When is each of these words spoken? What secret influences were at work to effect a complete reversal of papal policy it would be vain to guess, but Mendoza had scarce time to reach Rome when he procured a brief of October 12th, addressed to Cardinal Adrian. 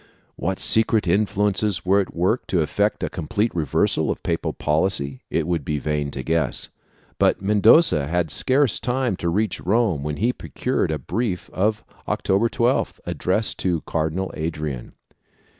What 0.35 0.59
secret 0.59 1.07
influences 1.07 1.85
were 1.85 1.99
at 2.01 2.15
work 2.15 2.47
to 2.47 2.61
effect 2.61 3.03
a 3.03 3.07
complete 3.11 3.53
reversal 3.53 4.09
of 4.09 4.23
papal 4.23 4.51
policy 4.51 5.21
it 5.29 5.45
would 5.45 5.63
be 5.63 5.77
vain 5.77 6.09
to 6.09 6.23
guess, 6.23 6.69
but 7.19 7.39
Mendoza 7.39 8.07
had 8.07 8.31
scarce 8.31 8.79
time 8.79 9.15
to 9.17 9.29
reach 9.29 9.59
Rome 9.61 10.01
when 10.01 10.17
he 10.17 10.33
procured 10.33 10.89
a 10.89 10.97
brief 10.97 11.51
of 11.51 11.83
October 12.07 12.49
12th, 12.49 12.99
addressed 13.05 13.59
to 13.59 13.81
Cardinal 13.81 14.31
Adrian. 14.35 14.93